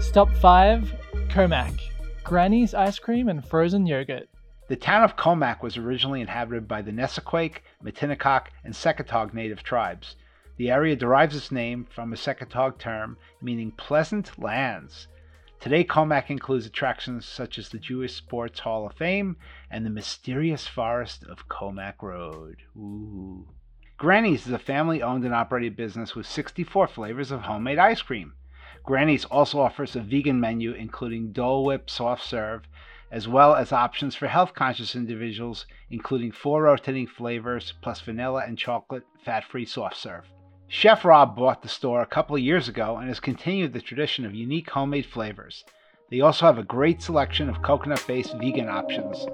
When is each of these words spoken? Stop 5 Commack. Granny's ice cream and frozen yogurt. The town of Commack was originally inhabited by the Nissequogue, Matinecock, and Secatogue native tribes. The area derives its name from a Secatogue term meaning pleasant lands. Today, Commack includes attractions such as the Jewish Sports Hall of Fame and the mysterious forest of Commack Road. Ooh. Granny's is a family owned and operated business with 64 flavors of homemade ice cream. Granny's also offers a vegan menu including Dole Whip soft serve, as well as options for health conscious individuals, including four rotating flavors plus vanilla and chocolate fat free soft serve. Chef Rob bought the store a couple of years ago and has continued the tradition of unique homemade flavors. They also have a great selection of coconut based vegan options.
Stop 0.00 0.30
5 0.36 0.94
Commack. 1.28 1.80
Granny's 2.22 2.72
ice 2.72 3.00
cream 3.00 3.28
and 3.28 3.44
frozen 3.44 3.84
yogurt. 3.84 4.28
The 4.68 4.76
town 4.76 5.02
of 5.02 5.16
Commack 5.16 5.60
was 5.60 5.76
originally 5.76 6.20
inhabited 6.20 6.68
by 6.68 6.82
the 6.82 6.92
Nissequogue, 6.92 7.56
Matinecock, 7.82 8.46
and 8.64 8.72
Secatogue 8.72 9.34
native 9.34 9.64
tribes. 9.64 10.14
The 10.56 10.70
area 10.70 10.94
derives 10.94 11.34
its 11.34 11.50
name 11.50 11.84
from 11.84 12.12
a 12.12 12.16
Secatogue 12.16 12.78
term 12.78 13.16
meaning 13.42 13.72
pleasant 13.72 14.38
lands. 14.38 15.08
Today, 15.58 15.82
Commack 15.82 16.30
includes 16.30 16.66
attractions 16.66 17.26
such 17.26 17.58
as 17.58 17.68
the 17.68 17.78
Jewish 17.80 18.14
Sports 18.14 18.60
Hall 18.60 18.86
of 18.86 18.94
Fame 18.94 19.36
and 19.68 19.84
the 19.84 19.90
mysterious 19.90 20.68
forest 20.68 21.24
of 21.24 21.48
Commack 21.48 22.02
Road. 22.02 22.58
Ooh. 22.76 23.48
Granny's 23.96 24.46
is 24.46 24.52
a 24.52 24.60
family 24.60 25.02
owned 25.02 25.24
and 25.24 25.34
operated 25.34 25.74
business 25.74 26.14
with 26.14 26.26
64 26.26 26.86
flavors 26.86 27.32
of 27.32 27.42
homemade 27.42 27.78
ice 27.78 28.00
cream. 28.00 28.34
Granny's 28.84 29.24
also 29.24 29.60
offers 29.60 29.96
a 29.96 30.00
vegan 30.00 30.40
menu 30.40 30.72
including 30.72 31.32
Dole 31.32 31.64
Whip 31.64 31.88
soft 31.90 32.24
serve, 32.24 32.62
as 33.10 33.26
well 33.26 33.54
as 33.54 33.72
options 33.72 34.14
for 34.14 34.26
health 34.26 34.54
conscious 34.54 34.94
individuals, 34.94 35.66
including 35.90 36.32
four 36.32 36.62
rotating 36.62 37.06
flavors 37.06 37.72
plus 37.82 38.00
vanilla 38.00 38.44
and 38.46 38.58
chocolate 38.58 39.04
fat 39.24 39.44
free 39.44 39.64
soft 39.64 39.96
serve. 39.96 40.24
Chef 40.68 41.04
Rob 41.04 41.34
bought 41.34 41.62
the 41.62 41.68
store 41.68 42.02
a 42.02 42.06
couple 42.06 42.36
of 42.36 42.42
years 42.42 42.68
ago 42.68 42.98
and 42.98 43.08
has 43.08 43.20
continued 43.20 43.72
the 43.72 43.80
tradition 43.80 44.26
of 44.26 44.34
unique 44.34 44.68
homemade 44.68 45.06
flavors. 45.06 45.64
They 46.10 46.20
also 46.20 46.46
have 46.46 46.58
a 46.58 46.62
great 46.62 47.00
selection 47.00 47.48
of 47.48 47.62
coconut 47.62 48.04
based 48.06 48.34
vegan 48.38 48.68
options. 48.68 49.26